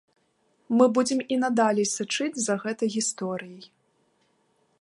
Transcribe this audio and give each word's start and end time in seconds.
Мы 0.77 0.87
будзем 0.97 1.19
і 1.35 1.37
надалей 1.43 1.87
сачыць 1.95 2.41
за 2.47 2.53
гэтай 2.67 2.89
гісторыяй. 2.97 3.63